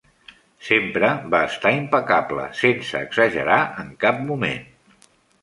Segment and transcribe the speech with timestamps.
[0.69, 4.67] Sempre va estar impecable, sense exagerar en cap moment.